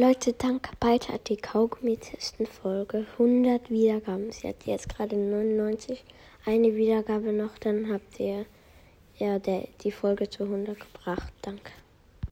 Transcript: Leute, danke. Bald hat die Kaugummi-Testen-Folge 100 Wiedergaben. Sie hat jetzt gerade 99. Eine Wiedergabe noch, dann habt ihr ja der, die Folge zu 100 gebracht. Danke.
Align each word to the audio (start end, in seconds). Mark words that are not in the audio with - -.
Leute, 0.00 0.32
danke. 0.32 0.70
Bald 0.78 1.08
hat 1.08 1.28
die 1.28 1.36
Kaugummi-Testen-Folge 1.36 3.04
100 3.18 3.68
Wiedergaben. 3.68 4.30
Sie 4.30 4.46
hat 4.46 4.64
jetzt 4.64 4.88
gerade 4.88 5.16
99. 5.16 6.04
Eine 6.46 6.76
Wiedergabe 6.76 7.32
noch, 7.32 7.58
dann 7.58 7.92
habt 7.92 8.20
ihr 8.20 8.46
ja 9.16 9.40
der, 9.40 9.66
die 9.82 9.90
Folge 9.90 10.30
zu 10.30 10.44
100 10.44 10.78
gebracht. 10.78 11.32
Danke. 11.42 11.72